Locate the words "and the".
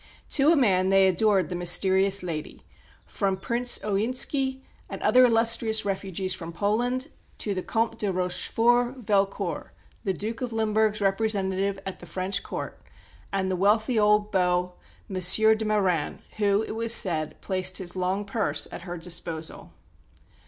13.31-13.55